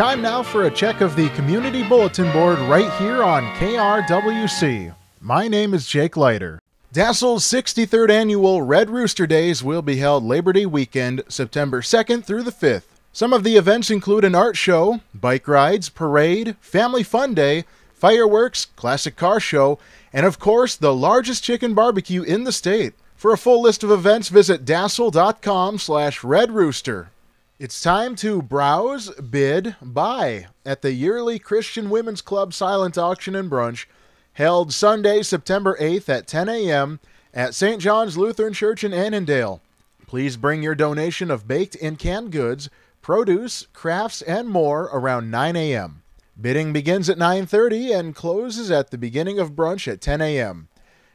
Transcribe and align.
time 0.00 0.22
now 0.22 0.42
for 0.42 0.62
a 0.62 0.70
check 0.70 1.02
of 1.02 1.14
the 1.14 1.28
community 1.36 1.86
bulletin 1.86 2.32
board 2.32 2.58
right 2.60 2.90
here 2.92 3.22
on 3.22 3.42
KRWC. 3.56 4.94
My 5.20 5.46
name 5.46 5.74
is 5.74 5.86
Jake 5.86 6.16
Leiter. 6.16 6.58
Dassel's 6.90 7.44
63rd 7.44 8.08
annual 8.08 8.62
Red 8.62 8.88
Rooster 8.88 9.26
Days 9.26 9.62
will 9.62 9.82
be 9.82 9.96
held 9.96 10.24
Labor 10.24 10.54
Day 10.54 10.64
weekend, 10.64 11.22
September 11.28 11.82
2nd 11.82 12.24
through 12.24 12.44
the 12.44 12.50
5th. 12.50 12.84
Some 13.12 13.34
of 13.34 13.44
the 13.44 13.56
events 13.56 13.90
include 13.90 14.24
an 14.24 14.34
art 14.34 14.56
show, 14.56 15.00
bike 15.12 15.46
rides, 15.46 15.90
parade, 15.90 16.56
family 16.62 17.02
fun 17.02 17.34
day, 17.34 17.66
fireworks, 17.92 18.64
classic 18.76 19.16
car 19.16 19.38
show, 19.38 19.78
and 20.14 20.24
of 20.24 20.38
course, 20.38 20.76
the 20.76 20.94
largest 20.94 21.44
chicken 21.44 21.74
barbecue 21.74 22.22
in 22.22 22.44
the 22.44 22.52
state. 22.52 22.94
For 23.16 23.34
a 23.34 23.38
full 23.38 23.60
list 23.60 23.84
of 23.84 23.90
events, 23.90 24.30
visit 24.30 24.64
dassel.com 24.64 25.76
slash 25.76 26.24
redrooster. 26.24 27.10
It's 27.60 27.82
time 27.82 28.16
to 28.16 28.40
browse, 28.40 29.10
bid, 29.20 29.76
buy 29.82 30.46
at 30.64 30.80
the 30.80 30.94
yearly 30.94 31.38
Christian 31.38 31.90
Women's 31.90 32.22
Club 32.22 32.54
silent 32.54 32.96
auction 32.96 33.36
and 33.36 33.50
brunch 33.50 33.84
held 34.32 34.72
Sunday, 34.72 35.22
September 35.22 35.76
8th 35.78 36.08
at 36.08 36.26
10 36.26 36.48
a.m. 36.48 37.00
at 37.34 37.54
St. 37.54 37.78
John's 37.78 38.16
Lutheran 38.16 38.54
Church 38.54 38.82
in 38.82 38.94
Annandale. 38.94 39.60
Please 40.06 40.38
bring 40.38 40.62
your 40.62 40.74
donation 40.74 41.30
of 41.30 41.46
baked 41.46 41.76
and 41.82 41.98
canned 41.98 42.32
goods, 42.32 42.70
produce, 43.02 43.66
crafts, 43.74 44.22
and 44.22 44.48
more 44.48 44.84
around 44.84 45.30
9 45.30 45.54
a.m. 45.54 46.02
Bidding 46.40 46.72
begins 46.72 47.10
at 47.10 47.18
9:30 47.18 47.94
and 47.94 48.14
closes 48.14 48.70
at 48.70 48.90
the 48.90 48.96
beginning 48.96 49.38
of 49.38 49.52
brunch 49.52 49.86
at 49.86 50.00
10 50.00 50.22
a.m. 50.22 50.68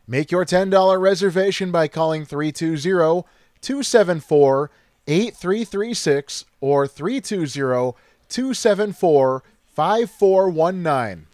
Make 0.05 0.29
your 0.29 0.45
$10 0.45 1.01
reservation 1.01 1.71
by 1.71 1.87
calling 1.87 2.23
320 2.23 3.23
274 3.61 4.69
8336 5.07 6.45
or 6.61 6.87
320 6.87 7.95
274 8.29 9.43
5419. 9.67 11.27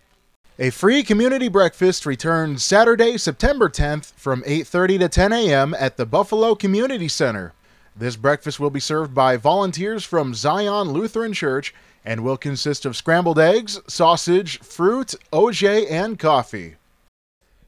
A 0.60 0.70
free 0.70 1.02
community 1.02 1.48
breakfast 1.48 2.06
returns 2.06 2.64
Saturday, 2.64 3.18
September 3.18 3.70
10th 3.70 4.14
from 4.14 4.44
8:30 4.44 5.00
to 5.00 5.10
10 5.10 5.34
a.m. 5.34 5.76
at 5.80 5.98
the 5.98 6.06
Buffalo 6.06 6.54
Community 6.54 7.08
Center. 7.08 7.54
This 7.96 8.16
breakfast 8.16 8.60
will 8.60 8.70
be 8.70 8.80
served 8.80 9.14
by 9.14 9.38
volunteers 9.38 10.04
from 10.04 10.34
Zion 10.34 10.92
Lutheran 10.92 11.34
Church 11.34 11.74
and 12.06 12.24
will 12.24 12.38
consist 12.38 12.86
of 12.86 12.96
scrambled 12.96 13.40
eggs, 13.40 13.80
sausage, 13.88 14.60
fruit, 14.60 15.16
OJ, 15.32 15.90
and 15.90 16.18
coffee. 16.18 16.76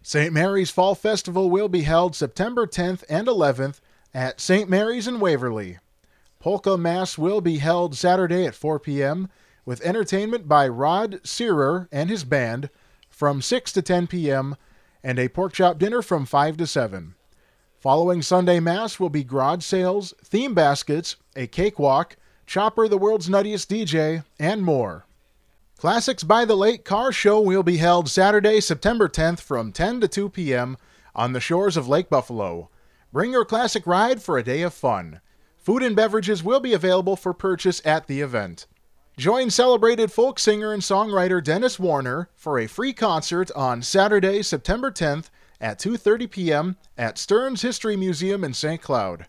St. 0.02 0.33
Mary's 0.33 0.70
Fall 0.70 0.95
Festival 0.95 1.49
will 1.49 1.70
be 1.70 1.83
held 1.83 2.16
September 2.16 2.67
10th 2.67 3.03
and 3.09 3.27
11th 3.27 3.80
at 4.14 4.42
St. 4.42 4.70
Mary's 4.70 5.08
in 5.08 5.20
Waverly. 5.20 5.77
Polka 6.44 6.77
Mass 6.77 7.17
will 7.17 7.39
be 7.39 7.59
held 7.59 7.95
Saturday 7.95 8.45
at 8.45 8.53
4 8.53 8.77
p.m. 8.77 9.30
with 9.63 9.80
entertainment 9.80 10.45
by 10.45 10.67
Rod 10.67 11.22
Searer 11.23 11.88
and 11.89 12.09
his 12.09 12.25
band 12.25 12.69
from 13.09 13.41
6 13.41 13.72
to 13.72 13.81
10 13.81 14.08
p.m. 14.08 14.58
and 15.02 15.17
a 15.17 15.30
pork 15.30 15.53
chop 15.53 15.80
dinner 15.80 16.02
from 16.02 16.25
5 16.25 16.58
to 16.58 16.67
7. 16.67 17.16
Following 17.80 18.21
Sunday 18.21 18.59
Mass 18.59 18.99
will 18.99 19.08
be 19.08 19.23
garage 19.23 19.64
sales, 19.64 20.14
theme 20.21 20.53
baskets, 20.53 21.16
a 21.33 21.47
cakewalk, 21.47 22.17
Chopper 22.45 22.89
the 22.89 22.97
World's 22.97 23.30
Nuttiest 23.30 23.67
DJ, 23.67 24.25
and 24.38 24.64
more. 24.64 25.05
Classics 25.77 26.25
by 26.25 26.44
the 26.44 26.58
Lake 26.58 26.83
Car 26.83 27.14
Show 27.14 27.39
will 27.39 27.64
be 27.64 27.77
held 27.77 28.09
Saturday, 28.09 28.59
September 28.59 29.08
10th 29.08 29.39
from 29.39 29.71
10 29.71 30.02
to 30.02 30.09
2 30.09 30.27
p.m. 30.27 30.75
on 31.16 31.31
the 31.31 31.39
shores 31.39 31.77
of 31.77 31.88
Lake 31.88 32.09
Buffalo. 32.09 32.69
Bring 33.14 33.31
your 33.31 33.45
classic 33.45 33.88
ride 33.88 34.21
for 34.21 34.38
a 34.38 34.44
day 34.44 34.61
of 34.61 34.73
fun. 34.73 35.21
Food 35.64 35.81
and 35.81 35.95
beverages 35.95 36.44
will 36.44 36.59
be 36.59 36.73
available 36.73 37.16
for 37.16 37.33
purchase 37.33 37.81
at 37.86 38.08
the 38.08 38.19
event. 38.19 38.67
Join 39.16 39.50
celebrated 39.50 40.11
folk 40.11 40.38
singer 40.38 40.73
and 40.73 40.81
songwriter 40.81 41.42
Dennis 41.42 41.80
Warner 41.80 42.28
for 42.36 42.59
a 42.59 42.67
free 42.67 42.92
concert 42.92 43.50
on 43.52 43.81
Saturday, 43.81 44.43
September 44.43 44.92
10th 44.92 45.30
at 45.61 45.80
2:30 45.80 46.30
p.m. 46.30 46.76
at 46.98 47.17
Stearns 47.17 47.61
History 47.61 47.95
Museum 47.95 48.43
in 48.43 48.54
St. 48.54 48.82
Cloud. 48.82 49.27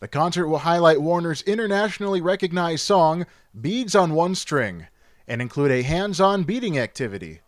The 0.00 0.08
concert 0.08 0.48
will 0.48 0.60
highlight 0.60 1.02
Warner's 1.02 1.42
internationally 1.42 2.22
recognized 2.22 2.82
song 2.82 3.26
Beads 3.60 3.94
on 3.94 4.14
One 4.14 4.34
String 4.34 4.86
and 5.28 5.42
include 5.42 5.72
a 5.72 5.82
hands-on 5.82 6.44
beading 6.44 6.78
activity. 6.78 7.42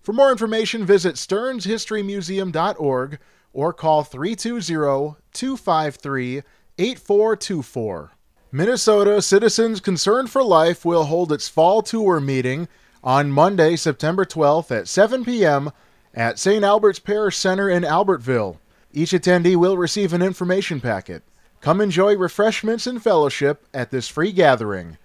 For 0.00 0.12
more 0.12 0.32
information, 0.32 0.84
visit 0.84 1.14
stearnshistorymuseum.org 1.14 3.20
or 3.52 3.72
call 3.72 4.02
320 4.02 5.14
253 5.32 6.42
8424. 6.78 8.12
Minnesota 8.52 9.20
Citizens 9.20 9.80
Concerned 9.80 10.30
for 10.30 10.42
Life 10.42 10.84
will 10.84 11.04
hold 11.04 11.32
its 11.32 11.48
fall 11.48 11.82
tour 11.82 12.20
meeting 12.20 12.68
on 13.02 13.30
Monday, 13.30 13.76
September 13.76 14.24
12th 14.24 14.70
at 14.70 14.88
7 14.88 15.24
p.m. 15.24 15.70
at 16.14 16.38
St. 16.38 16.64
Albert's 16.64 16.98
Parish 16.98 17.36
Center 17.36 17.68
in 17.68 17.82
Albertville. 17.82 18.58
Each 18.92 19.10
attendee 19.10 19.56
will 19.56 19.76
receive 19.76 20.12
an 20.12 20.22
information 20.22 20.80
packet. 20.80 21.22
Come 21.60 21.80
enjoy 21.80 22.16
refreshments 22.16 22.86
and 22.86 23.02
fellowship 23.02 23.66
at 23.74 23.90
this 23.90 24.08
free 24.08 24.32
gathering. 24.32 24.96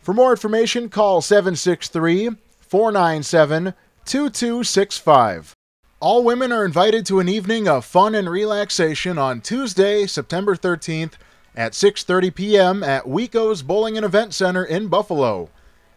For 0.00 0.12
more 0.12 0.32
information, 0.32 0.88
call 0.88 1.22
763 1.22 2.30
497 2.60 3.74
2265. 4.04 5.54
All 6.02 6.24
women 6.24 6.50
are 6.50 6.64
invited 6.64 7.06
to 7.06 7.20
an 7.20 7.28
evening 7.28 7.68
of 7.68 7.84
fun 7.84 8.16
and 8.16 8.28
relaxation 8.28 9.18
on 9.18 9.40
Tuesday, 9.40 10.04
September 10.04 10.56
13th 10.56 11.12
at 11.54 11.74
6:30 11.74 12.34
p.m. 12.34 12.82
at 12.82 13.06
Wico's 13.06 13.62
Bowling 13.62 13.96
and 13.96 14.04
Event 14.04 14.34
Center 14.34 14.64
in 14.64 14.88
Buffalo. 14.88 15.48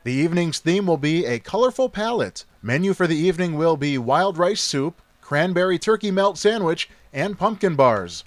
The 0.03 0.13
evening's 0.13 0.59
theme 0.59 0.85
will 0.85 0.97
be 0.97 1.25
a 1.25 1.39
colorful 1.39 1.89
palette. 1.89 2.45
Menu 2.61 2.93
for 2.93 3.07
the 3.07 3.15
evening 3.15 3.57
will 3.57 3.77
be 3.77 3.97
wild 3.97 4.37
rice 4.37 4.61
soup, 4.61 5.01
cranberry 5.21 5.79
turkey 5.79 6.11
melt 6.11 6.37
sandwich, 6.37 6.87
and 7.11 7.39
pumpkin 7.39 7.75
bars. 7.75 8.23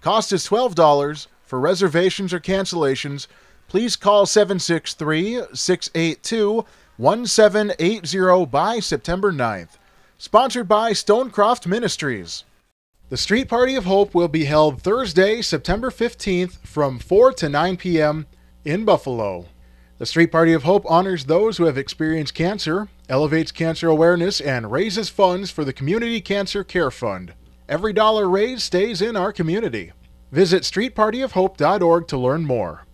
Cost 0.00 0.32
is 0.32 0.46
$12. 0.46 1.26
For 1.44 1.58
reservations 1.58 2.32
or 2.32 2.38
cancellations, 2.38 3.26
please 3.66 3.96
call 3.96 4.26
763 4.26 5.42
682 5.52 6.64
1780 6.96 8.46
by 8.46 8.78
September 8.78 9.32
9th. 9.32 9.70
Sponsored 10.18 10.66
by 10.66 10.92
Stonecroft 10.92 11.66
Ministries. 11.66 12.44
The 13.10 13.18
Street 13.18 13.50
Party 13.50 13.74
of 13.76 13.84
Hope 13.84 14.14
will 14.14 14.28
be 14.28 14.46
held 14.46 14.80
Thursday, 14.80 15.42
September 15.42 15.90
15th 15.90 16.56
from 16.66 16.98
4 16.98 17.34
to 17.34 17.50
9 17.50 17.76
p.m. 17.76 18.26
in 18.64 18.86
Buffalo. 18.86 19.44
The 19.98 20.06
Street 20.06 20.32
Party 20.32 20.54
of 20.54 20.62
Hope 20.62 20.90
honors 20.90 21.26
those 21.26 21.58
who 21.58 21.64
have 21.64 21.76
experienced 21.76 22.32
cancer, 22.32 22.88
elevates 23.10 23.52
cancer 23.52 23.90
awareness, 23.90 24.40
and 24.40 24.72
raises 24.72 25.10
funds 25.10 25.50
for 25.50 25.66
the 25.66 25.72
Community 25.74 26.22
Cancer 26.22 26.64
Care 26.64 26.90
Fund. 26.90 27.34
Every 27.68 27.92
dollar 27.92 28.26
raised 28.26 28.62
stays 28.62 29.02
in 29.02 29.16
our 29.16 29.34
community. 29.34 29.92
Visit 30.32 30.62
streetpartyofhope.org 30.62 32.08
to 32.08 32.16
learn 32.16 32.46
more. 32.46 32.86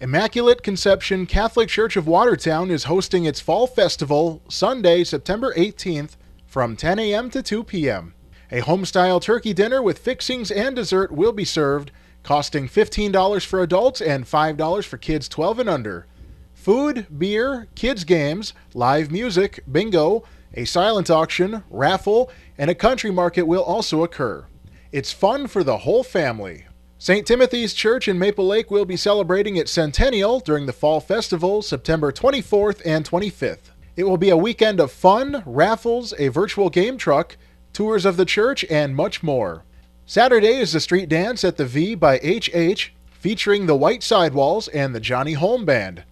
Immaculate 0.00 0.62
Conception 0.62 1.26
Catholic 1.26 1.68
Church 1.68 1.98
of 1.98 2.06
Watertown 2.06 2.70
is 2.70 2.84
hosting 2.84 3.26
its 3.26 3.38
Fall 3.38 3.66
Festival 3.66 4.40
Sunday, 4.48 5.04
September 5.04 5.52
18th 5.54 6.16
from 6.50 6.74
10 6.74 6.98
a.m. 6.98 7.30
to 7.30 7.44
2 7.44 7.62
p.m. 7.62 8.12
A 8.50 8.60
homestyle 8.62 9.22
turkey 9.22 9.52
dinner 9.52 9.80
with 9.80 10.00
fixings 10.00 10.50
and 10.50 10.74
dessert 10.74 11.12
will 11.12 11.30
be 11.30 11.44
served, 11.44 11.92
costing 12.24 12.68
$15 12.68 13.46
for 13.46 13.62
adults 13.62 14.00
and 14.00 14.24
$5 14.24 14.84
for 14.84 14.98
kids 14.98 15.28
12 15.28 15.60
and 15.60 15.68
under. 15.68 16.08
Food, 16.52 17.06
beer, 17.16 17.68
kids' 17.76 18.02
games, 18.02 18.52
live 18.74 19.12
music, 19.12 19.60
bingo, 19.70 20.24
a 20.52 20.64
silent 20.64 21.08
auction, 21.08 21.62
raffle, 21.70 22.32
and 22.58 22.68
a 22.68 22.74
country 22.74 23.12
market 23.12 23.44
will 23.44 23.62
also 23.62 24.02
occur. 24.02 24.44
It's 24.90 25.12
fun 25.12 25.46
for 25.46 25.62
the 25.62 25.78
whole 25.78 26.02
family. 26.02 26.66
St. 26.98 27.24
Timothy's 27.24 27.74
Church 27.74 28.08
in 28.08 28.18
Maple 28.18 28.48
Lake 28.48 28.72
will 28.72 28.84
be 28.84 28.96
celebrating 28.96 29.54
its 29.54 29.70
centennial 29.70 30.40
during 30.40 30.66
the 30.66 30.72
Fall 30.72 30.98
Festival 30.98 31.62
September 31.62 32.10
24th 32.10 32.82
and 32.84 33.08
25th. 33.08 33.70
It 33.96 34.04
will 34.04 34.16
be 34.16 34.30
a 34.30 34.36
weekend 34.36 34.80
of 34.80 34.92
fun, 34.92 35.42
raffles, 35.44 36.14
a 36.18 36.28
virtual 36.28 36.70
game 36.70 36.96
truck, 36.96 37.36
tours 37.72 38.04
of 38.04 38.16
the 38.16 38.24
church, 38.24 38.64
and 38.70 38.96
much 38.96 39.22
more. 39.22 39.64
Saturday 40.06 40.56
is 40.56 40.72
the 40.72 40.80
street 40.80 41.08
dance 41.08 41.44
at 41.44 41.56
the 41.56 41.66
V 41.66 41.94
by 41.94 42.18
HH, 42.18 42.92
featuring 43.10 43.66
the 43.66 43.76
White 43.76 44.02
Sidewalls 44.02 44.68
and 44.68 44.94
the 44.94 45.00
Johnny 45.00 45.34
Holm 45.34 45.64
Band. 45.64 46.04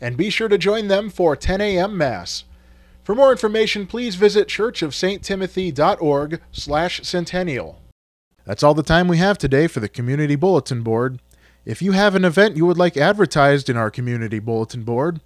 And 0.00 0.16
be 0.16 0.30
sure 0.30 0.48
to 0.48 0.58
join 0.58 0.88
them 0.88 1.10
for 1.10 1.36
10 1.36 1.60
a.m. 1.60 1.96
Mass. 1.96 2.44
For 3.04 3.14
more 3.14 3.30
information, 3.30 3.86
please 3.86 4.14
visit 4.14 4.48
churchofsttimothy.org 4.48 6.40
slash 6.52 7.02
centennial. 7.02 7.80
That's 8.44 8.62
all 8.62 8.74
the 8.74 8.82
time 8.82 9.08
we 9.08 9.18
have 9.18 9.38
today 9.38 9.66
for 9.66 9.80
the 9.80 9.88
Community 9.88 10.36
Bulletin 10.36 10.82
Board. 10.82 11.20
If 11.64 11.80
you 11.80 11.92
have 11.92 12.14
an 12.14 12.24
event 12.24 12.56
you 12.56 12.66
would 12.66 12.76
like 12.76 12.96
advertised 12.96 13.70
in 13.70 13.76
our 13.76 13.90
Community 13.90 14.38
Bulletin 14.38 14.82
Board, 14.84 15.20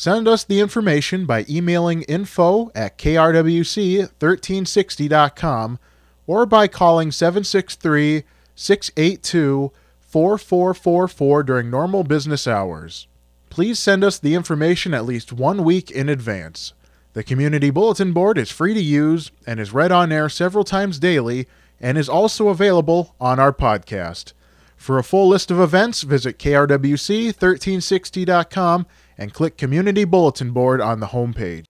Send 0.00 0.26
us 0.26 0.44
the 0.44 0.60
information 0.60 1.26
by 1.26 1.44
emailing 1.46 2.00
info 2.04 2.70
at 2.74 2.96
krwc1360.com 2.96 5.78
or 6.26 6.46
by 6.46 6.66
calling 6.66 7.12
763 7.12 8.24
682 8.54 9.70
4444 10.00 11.42
during 11.42 11.68
normal 11.68 12.02
business 12.02 12.46
hours. 12.46 13.08
please 13.50 13.78
send 13.78 14.02
us 14.02 14.18
the 14.18 14.34
information 14.34 14.94
at 14.94 15.04
least 15.04 15.34
one 15.34 15.64
week 15.64 15.90
in 15.90 16.08
advance. 16.08 16.72
The 17.12 17.22
Community 17.22 17.68
Bulletin 17.68 18.14
Board 18.14 18.38
is 18.38 18.50
free 18.50 18.72
to 18.72 18.80
use 18.80 19.30
and 19.46 19.60
is 19.60 19.74
read 19.74 19.92
on 19.92 20.10
air 20.10 20.30
several 20.30 20.64
times 20.64 20.98
daily 20.98 21.46
and 21.78 21.98
is 21.98 22.08
also 22.08 22.48
available 22.48 23.14
on 23.20 23.38
our 23.38 23.52
podcast. 23.52 24.32
For 24.78 24.96
a 24.96 25.04
full 25.04 25.28
list 25.28 25.50
of 25.50 25.60
events, 25.60 26.00
visit 26.00 26.38
krwc1360.com 26.38 28.86
and 29.20 29.34
click 29.34 29.58
Community 29.58 30.04
Bulletin 30.04 30.50
Board 30.50 30.80
on 30.80 30.98
the 30.98 31.08
homepage. 31.08 31.66